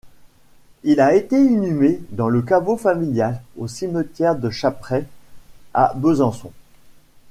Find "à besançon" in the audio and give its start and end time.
5.75-6.51